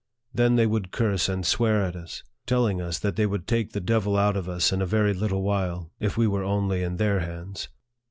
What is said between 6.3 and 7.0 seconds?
only in